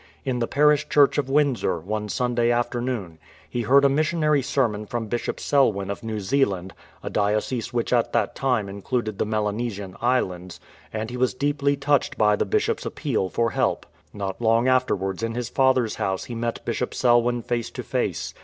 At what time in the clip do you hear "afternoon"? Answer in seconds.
2.51-3.19